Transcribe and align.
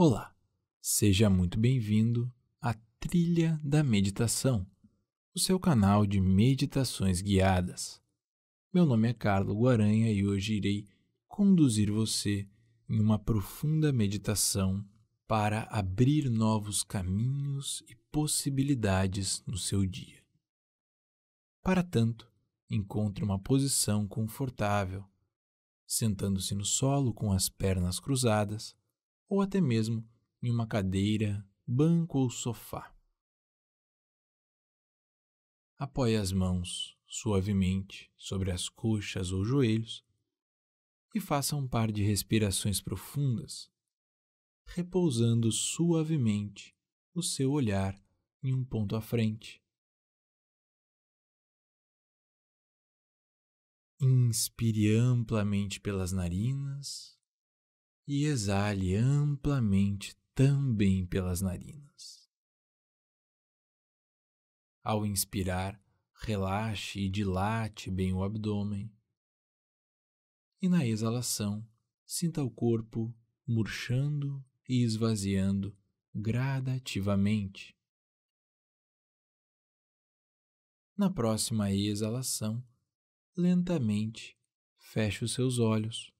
Olá, 0.00 0.32
seja 0.80 1.28
muito 1.28 1.58
bem-vindo 1.58 2.32
à 2.62 2.72
Trilha 3.00 3.60
da 3.64 3.82
Meditação, 3.82 4.64
o 5.34 5.40
seu 5.40 5.58
canal 5.58 6.06
de 6.06 6.20
meditações 6.20 7.20
guiadas. 7.20 8.00
Meu 8.72 8.86
nome 8.86 9.08
é 9.08 9.12
Carlos 9.12 9.56
Guaranha 9.56 10.12
e 10.12 10.24
hoje 10.24 10.54
irei 10.54 10.86
conduzir 11.26 11.90
você 11.90 12.48
em 12.88 13.00
uma 13.00 13.18
profunda 13.18 13.92
meditação 13.92 14.86
para 15.26 15.62
abrir 15.64 16.30
novos 16.30 16.84
caminhos 16.84 17.82
e 17.88 17.96
possibilidades 18.12 19.42
no 19.48 19.58
seu 19.58 19.84
dia. 19.84 20.22
Para 21.60 21.82
tanto, 21.82 22.30
encontre 22.70 23.24
uma 23.24 23.40
posição 23.40 24.06
confortável, 24.06 25.04
sentando-se 25.84 26.54
no 26.54 26.64
solo 26.64 27.12
com 27.12 27.32
as 27.32 27.48
pernas 27.48 27.98
cruzadas 27.98 28.78
ou 29.28 29.42
até 29.42 29.60
mesmo 29.60 30.08
em 30.42 30.50
uma 30.50 30.66
cadeira, 30.66 31.46
banco 31.66 32.18
ou 32.18 32.30
sofá. 32.30 32.94
Apoie 35.76 36.16
as 36.16 36.32
mãos 36.32 36.98
suavemente 37.06 38.10
sobre 38.16 38.50
as 38.50 38.68
coxas 38.68 39.30
ou 39.30 39.44
joelhos 39.44 40.04
e 41.14 41.20
faça 41.20 41.56
um 41.56 41.66
par 41.66 41.90
de 41.90 42.02
respirações 42.02 42.80
profundas, 42.80 43.70
repousando 44.66 45.50
suavemente 45.52 46.76
o 47.14 47.22
seu 47.22 47.52
olhar 47.52 48.00
em 48.42 48.52
um 48.54 48.64
ponto 48.64 48.94
à 48.94 49.00
frente. 49.00 49.62
Inspire 54.00 54.94
amplamente 54.94 55.80
pelas 55.80 56.12
narinas 56.12 57.17
e 58.10 58.24
exale 58.24 58.96
amplamente 58.96 60.16
também 60.34 61.04
pelas 61.04 61.42
narinas. 61.42 62.26
Ao 64.82 65.04
inspirar, 65.04 65.78
relaxe 66.14 67.00
e 67.00 67.10
dilate 67.10 67.90
bem 67.90 68.14
o 68.14 68.24
abdômen. 68.24 68.90
E 70.62 70.70
na 70.70 70.86
exalação, 70.86 71.68
sinta 72.06 72.42
o 72.42 72.50
corpo 72.50 73.14
murchando 73.46 74.42
e 74.66 74.82
esvaziando 74.82 75.76
gradativamente. 76.14 77.76
Na 80.96 81.10
próxima 81.10 81.70
exalação, 81.70 82.66
lentamente 83.36 84.34
feche 84.78 85.26
os 85.26 85.34
seus 85.34 85.58
olhos 85.58 86.16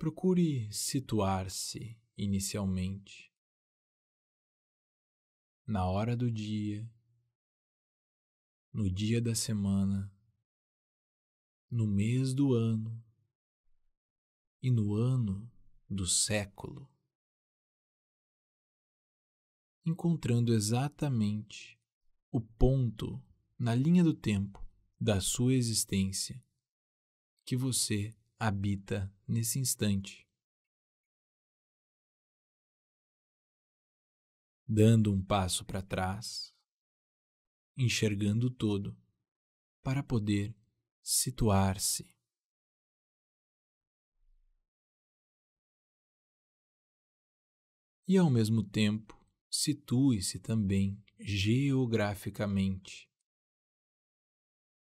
Procure 0.00 0.66
situar-se 0.72 1.94
inicialmente. 2.16 3.30
Na 5.66 5.84
hora 5.84 6.16
do 6.16 6.30
dia, 6.30 6.90
no 8.72 8.90
dia 8.90 9.20
da 9.20 9.34
semana, 9.34 10.10
no 11.70 11.86
mês 11.86 12.32
do 12.32 12.54
ano. 12.54 13.04
E 14.62 14.70
no 14.70 14.94
ano 14.94 15.52
do 15.86 16.06
século, 16.06 16.90
encontrando 19.84 20.54
exatamente 20.54 21.78
o 22.32 22.40
ponto 22.40 23.22
na 23.58 23.74
linha 23.74 24.02
do 24.02 24.14
tempo 24.14 24.66
da 24.98 25.20
sua 25.20 25.52
existência 25.52 26.42
que 27.44 27.54
você 27.54 28.14
habita 28.40 29.14
nesse 29.28 29.58
instante. 29.58 30.26
Dando 34.66 35.12
um 35.12 35.22
passo 35.22 35.62
para 35.62 35.82
trás, 35.82 36.56
enxergando 37.76 38.50
todo, 38.50 38.96
para 39.82 40.02
poder 40.02 40.56
situar-se. 41.02 42.10
E 48.08 48.16
ao 48.16 48.30
mesmo 48.30 48.64
tempo, 48.64 49.14
situe-se 49.50 50.38
também 50.40 51.04
geograficamente, 51.18 53.06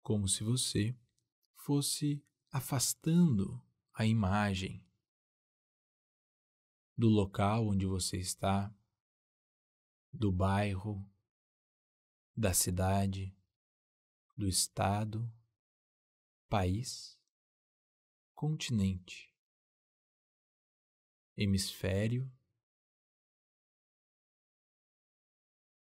como 0.01 0.29
se 0.29 0.45
você 0.45 0.97
fosse 1.57 2.25
afastando 2.51 3.63
a 3.93 4.07
imagem 4.07 4.85
do 6.97 7.09
local 7.09 7.69
onde 7.69 7.87
você 7.87 8.17
está, 8.17 8.75
do 10.13 10.33
bairro, 10.33 11.09
da 12.35 12.55
cidade, 12.55 13.37
do 14.37 14.49
estado, 14.49 15.31
país, 16.49 17.21
continente, 18.35 19.35
hemisfério 21.37 22.33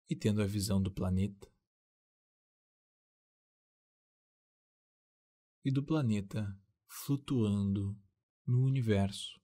e 0.09 0.16
tendo 0.16 0.41
a 0.41 0.45
visão 0.45 0.81
do 0.81 0.91
planeta 0.91 1.51
e 5.67 5.72
do 5.72 5.83
planeta 5.83 6.57
flutuando 6.88 8.01
no 8.45 8.63
universo. 8.63 9.38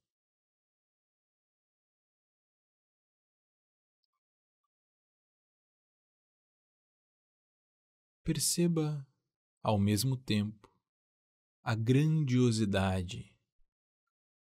Perceba, 8.24 9.06
ao 9.62 9.78
mesmo 9.78 10.16
tempo, 10.16 10.74
a 11.62 11.76
grandiosidade 11.76 13.38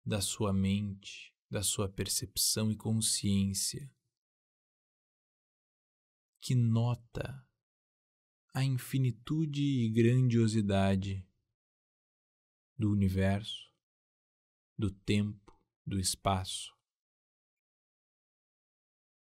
da 0.06 0.22
sua 0.22 0.54
mente, 0.54 1.36
da 1.50 1.64
sua 1.64 1.90
percepção 1.90 2.72
e 2.72 2.78
consciência, 2.78 3.92
que 6.40 6.54
nota 6.54 7.44
a 8.54 8.64
infinitude 8.64 9.64
e 9.64 9.90
grandiosidade 9.90 11.28
do 12.84 12.92
universo, 12.92 13.74
do 14.78 14.92
tempo, 14.92 15.58
do 15.88 15.98
espaço. 15.98 16.78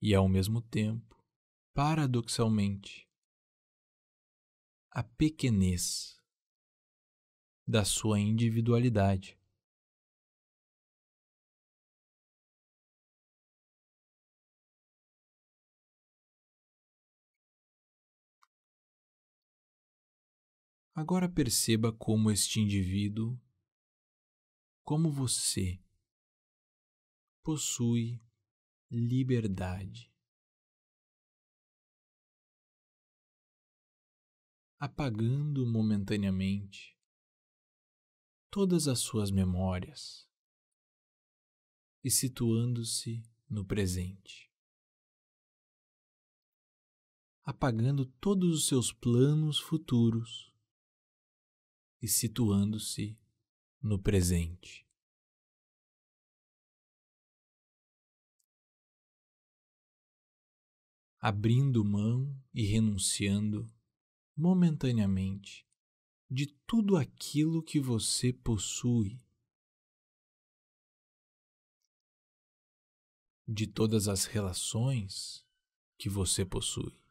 E 0.01 0.13
ao 0.13 0.27
mesmo 0.27 0.61
tempo, 0.61 1.23
paradoxalmente, 1.73 3.09
a 4.91 5.01
pequenez 5.01 6.21
da 7.65 7.85
sua 7.85 8.19
individualidade. 8.19 9.39
Agora 20.93 21.29
perceba 21.29 21.93
como 21.93 22.29
este 22.29 22.59
indivíduo, 22.59 23.39
como 24.85 25.11
você, 25.11 25.83
possui 27.41 28.21
liberdade. 28.89 30.13
Apagando 34.77 35.65
momentaneamente 35.65 36.95
todas 38.51 38.87
as 38.87 38.99
suas 38.99 39.31
memórias 39.31 40.29
e 42.03 42.11
situando-se 42.11 43.23
no 43.49 43.65
presente. 43.65 44.53
Apagando 47.41 48.05
todos 48.05 48.55
os 48.55 48.67
seus 48.67 48.93
planos 48.93 49.59
futuros 49.59 50.53
e 51.99 52.07
situando-se 52.07 53.19
no 53.85 53.99
presente. 53.99 54.83
Abrindo 61.19 61.85
mão 61.85 62.35
e 62.51 62.65
renunciando 62.65 63.71
momentaneamente 64.35 65.67
de 66.27 66.47
tudo 66.65 66.97
aquilo 66.97 67.61
que 67.61 67.79
você 67.79 68.33
possui, 68.33 69.23
de 73.47 73.67
todas 73.67 74.07
as 74.07 74.25
relações 74.25 75.45
que 75.95 76.09
você 76.09 76.43
possui. 76.43 77.04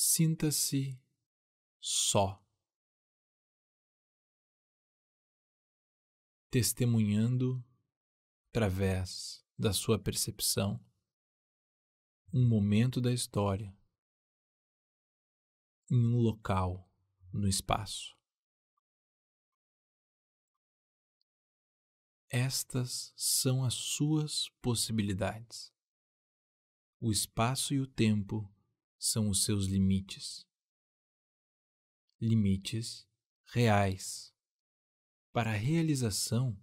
Sinta-se 0.00 0.96
só, 1.80 2.40
testemunhando 6.48 7.66
através 8.48 9.44
da 9.58 9.72
sua 9.72 9.98
percepção 9.98 10.78
um 12.32 12.48
momento 12.48 13.00
da 13.00 13.12
história 13.12 13.76
em 15.90 15.96
um 15.96 16.18
local 16.18 16.88
no 17.32 17.48
espaço. 17.48 18.16
Estas 22.30 23.12
são 23.16 23.64
as 23.64 23.74
suas 23.74 24.48
possibilidades. 24.62 25.74
O 27.00 27.10
espaço 27.10 27.74
e 27.74 27.80
o 27.80 27.86
tempo 27.86 28.48
são 28.98 29.28
os 29.28 29.44
seus 29.44 29.66
limites. 29.66 30.46
Limites 32.20 33.08
reais 33.44 34.34
para 35.32 35.52
a 35.52 35.56
realização 35.56 36.58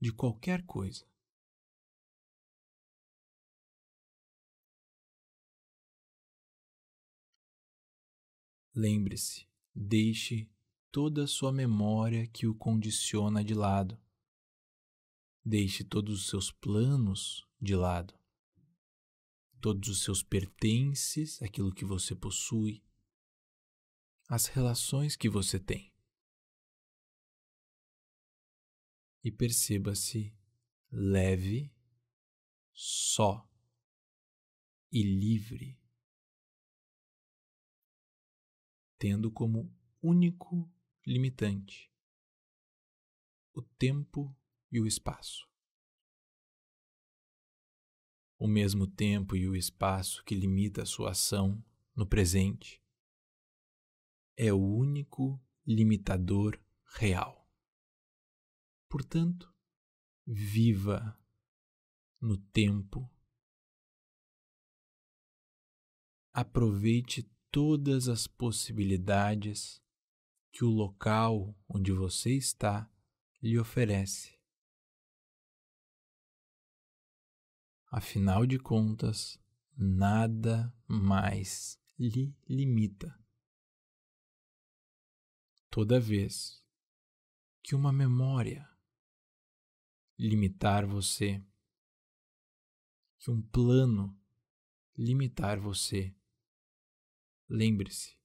de 0.00 0.12
qualquer 0.12 0.64
coisa. 0.64 1.06
Lembre-se, 8.74 9.46
deixe 9.74 10.50
toda 10.90 11.24
a 11.24 11.26
sua 11.26 11.52
memória 11.52 12.26
que 12.26 12.46
o 12.46 12.54
condiciona 12.54 13.44
de 13.44 13.54
lado. 13.54 14.00
Deixe 15.44 15.84
todos 15.84 16.20
os 16.20 16.26
seus 16.28 16.50
planos 16.50 17.46
de 17.60 17.74
lado. 17.74 18.21
Todos 19.62 19.88
os 19.88 20.02
seus 20.02 20.22
pertences, 20.22 21.40
aquilo 21.40 21.72
que 21.72 21.84
você 21.84 22.14
possui, 22.14 22.84
as 24.28 24.46
relações 24.46 25.16
que 25.16 25.28
você 25.28 25.58
tem. 25.58 25.90
E 29.24 29.30
perceba-se 29.30 30.36
leve, 30.90 31.72
só 32.74 33.48
e 34.90 35.02
livre. 35.02 35.80
tendo 39.02 39.32
como 39.32 39.68
único 40.00 40.72
limitante 41.04 41.92
o 43.52 43.60
tempo 43.60 44.32
e 44.70 44.80
o 44.80 44.86
espaço. 44.86 45.51
O 48.44 48.48
mesmo 48.48 48.88
tempo 48.88 49.36
e 49.36 49.46
o 49.46 49.54
espaço 49.54 50.24
que 50.24 50.34
limita 50.34 50.82
a 50.82 50.84
sua 50.84 51.12
ação 51.12 51.64
no 51.94 52.04
presente 52.04 52.82
é 54.36 54.52
o 54.52 54.58
único 54.58 55.40
limitador 55.64 56.60
real. 56.96 57.48
Portanto, 58.88 59.54
viva 60.26 61.16
no 62.20 62.36
tempo. 62.36 63.08
Aproveite 66.32 67.30
todas 67.48 68.08
as 68.08 68.26
possibilidades 68.26 69.80
que 70.50 70.64
o 70.64 70.68
local 70.68 71.56
onde 71.68 71.92
você 71.92 72.32
está 72.32 72.90
lhe 73.40 73.56
oferece. 73.56 74.36
Afinal 77.92 78.44
de 78.44 78.58
contas, 78.58 79.38
nada 79.76 80.74
mais 80.88 81.78
lhe 81.96 82.34
limita. 82.48 83.16
Toda 85.70 86.00
vez 86.00 86.60
que 87.62 87.76
uma 87.76 87.92
memória 87.92 88.68
limitar 90.18 90.84
você, 90.84 91.40
que 93.18 93.30
um 93.30 93.40
plano 93.40 94.18
limitar 94.96 95.60
você, 95.60 96.12
Lembre-se, 97.54 98.16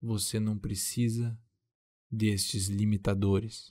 você 0.00 0.40
não 0.40 0.58
precisa 0.58 1.38
destes 2.10 2.68
limitadores. 2.68 3.70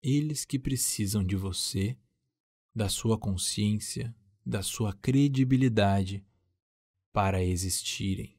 Eles 0.00 0.44
que 0.44 0.60
precisam 0.60 1.24
de 1.24 1.34
você, 1.34 1.98
da 2.74 2.88
sua 2.88 3.18
consciência, 3.18 4.14
da 4.44 4.62
sua 4.62 4.92
credibilidade 4.92 6.26
para 7.12 7.42
existirem. 7.42 8.38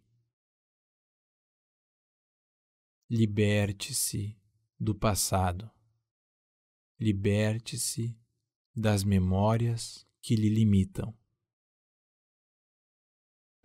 Liberte-se 3.09 4.37
do 4.79 4.93
passado. 4.93 5.71
Liberte-se 6.99 8.17
das 8.75 9.03
memórias 9.03 10.07
que 10.21 10.35
lhe 10.35 10.49
limitam 10.49 11.15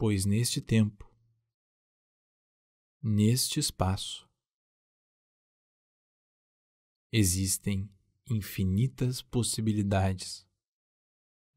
pois 0.00 0.25
neste 0.25 0.62
tempo, 0.62 1.14
neste 3.02 3.61
espaço, 3.61 4.26
existem 7.12 7.87
infinitas 8.26 9.20
possibilidades 9.20 10.49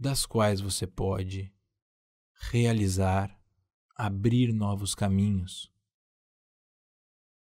das 0.04 0.26
quais 0.26 0.60
você 0.60 0.86
pode 0.86 1.50
realizar, 2.52 3.42
abrir 3.96 4.52
novos 4.52 4.94
caminhos. 4.94 5.72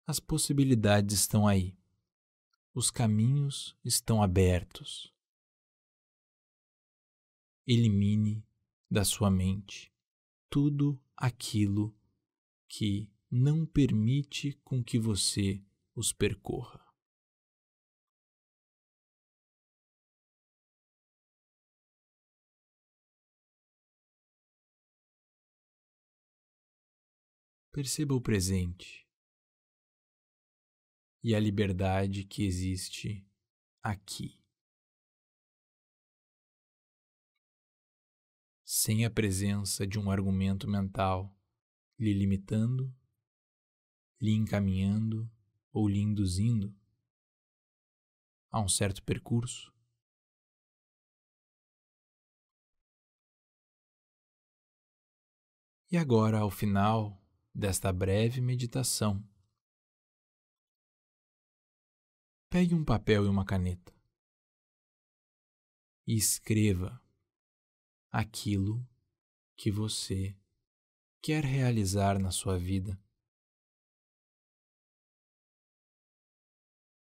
As 0.06 0.18
possibilidades 0.18 1.20
estão 1.20 1.46
aí, 1.46 1.78
os 2.74 2.90
caminhos 2.90 3.78
estão 3.84 4.24
abertos. 4.24 5.14
Elimine 7.68 8.42
da 8.90 9.04
sua 9.04 9.30
mente 9.30 9.94
tudo 10.50 10.98
aquilo 11.18 11.94
que 12.66 13.12
não 13.30 13.66
permite 13.66 14.54
com 14.64 14.82
que 14.82 14.98
você 14.98 15.62
os 15.94 16.14
percorra. 16.14 16.87
Perceba 27.78 28.16
o 28.16 28.20
presente 28.20 29.08
e 31.24 31.36
a 31.36 31.40
liberdade 31.40 32.24
que 32.24 32.44
existe 32.44 33.24
aqui. 33.84 34.44
sem 38.66 39.06
a 39.06 39.12
presença 39.12 39.86
de 39.86 40.00
um 40.00 40.10
argumento 40.10 40.68
mental 40.68 41.32
lhe 42.00 42.14
limitando, 42.14 42.92
lhe 44.20 44.32
encaminhando 44.32 45.30
ou 45.72 45.88
lhe 45.88 46.00
induzindo 46.00 46.76
a 48.50 48.60
um 48.60 48.68
certo 48.68 49.04
percurso. 49.04 49.72
E 55.92 55.96
agora, 55.96 56.40
ao 56.40 56.50
final 56.50 57.27
desta 57.58 57.92
breve 57.92 58.40
meditação, 58.40 59.28
pegue 62.52 62.76
um 62.76 62.86
papel 62.86 63.26
e 63.26 63.28
uma 63.28 63.44
caneta 63.44 63.92
e 66.06 66.16
escreva 66.16 67.02
aquilo 68.12 68.88
que 69.56 69.72
você 69.72 70.40
quer 71.20 71.44
realizar 71.44 72.20
na 72.20 72.30
sua 72.30 72.60
vida. 72.60 72.96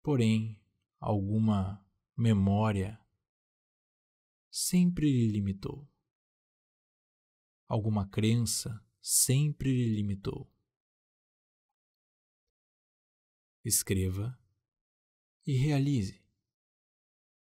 Porém, 0.02 0.58
alguma 1.02 1.86
memória 2.16 2.98
sempre 4.50 5.12
lhe 5.12 5.34
limitou. 5.34 5.86
Alguma 7.68 8.08
crença 8.08 8.82
sempre 9.08 9.72
lhe 9.72 9.96
limitou. 9.96 10.52
Escreva 13.64 14.36
e 15.46 15.56
realize, 15.56 16.24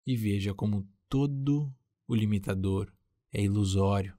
e 0.07 0.15
veja 0.15 0.53
como 0.53 0.87
todo 1.09 1.75
o 2.07 2.15
limitador 2.15 2.95
é 3.33 3.43
ilusório. 3.43 4.15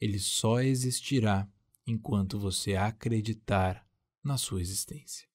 Ele 0.00 0.18
só 0.18 0.62
existirá 0.62 1.46
enquanto 1.86 2.40
você 2.40 2.76
acreditar 2.76 3.86
na 4.22 4.38
sua 4.38 4.62
existência. 4.62 5.28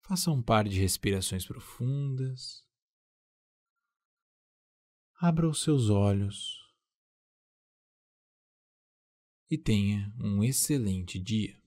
Faça 0.00 0.30
um 0.30 0.42
par 0.42 0.66
de 0.66 0.80
respirações 0.80 1.44
profundas. 1.44 2.66
Abra 5.16 5.46
os 5.46 5.62
seus 5.62 5.90
olhos 5.90 6.59
e 9.50 9.58
tenha 9.58 10.12
um 10.18 10.44
excelente 10.44 11.18
dia. 11.18 11.59